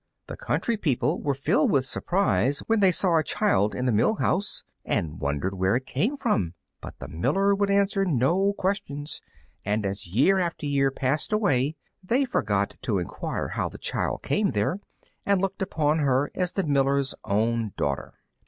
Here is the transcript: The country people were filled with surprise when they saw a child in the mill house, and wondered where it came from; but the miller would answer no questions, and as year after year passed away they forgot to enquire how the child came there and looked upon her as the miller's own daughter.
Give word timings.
The 0.25 0.35
country 0.35 0.77
people 0.77 1.21
were 1.21 1.35
filled 1.35 1.69
with 1.69 1.85
surprise 1.85 2.63
when 2.65 2.79
they 2.79 2.91
saw 2.91 3.17
a 3.17 3.23
child 3.23 3.75
in 3.75 3.85
the 3.85 3.91
mill 3.91 4.15
house, 4.15 4.63
and 4.83 5.19
wondered 5.19 5.53
where 5.53 5.75
it 5.75 5.85
came 5.85 6.17
from; 6.17 6.55
but 6.81 6.97
the 6.97 7.07
miller 7.07 7.53
would 7.53 7.69
answer 7.69 8.03
no 8.03 8.53
questions, 8.53 9.21
and 9.63 9.85
as 9.85 10.07
year 10.07 10.39
after 10.39 10.65
year 10.65 10.89
passed 10.89 11.31
away 11.31 11.75
they 12.01 12.25
forgot 12.25 12.77
to 12.81 12.97
enquire 12.97 13.49
how 13.49 13.69
the 13.69 13.77
child 13.77 14.23
came 14.23 14.53
there 14.53 14.79
and 15.23 15.39
looked 15.39 15.61
upon 15.61 15.99
her 15.99 16.31
as 16.33 16.53
the 16.53 16.63
miller's 16.63 17.13
own 17.25 17.71
daughter. 17.77 18.15